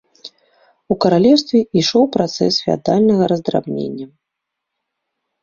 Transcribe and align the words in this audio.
У 0.95 0.95
каралеўстве 1.03 1.59
ішоў 1.81 2.03
працэс 2.15 2.57
феадальнага 2.69 3.23
раздрабнення. 3.33 4.05